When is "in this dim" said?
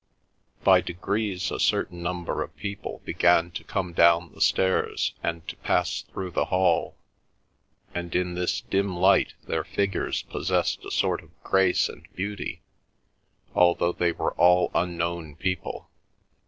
8.15-8.95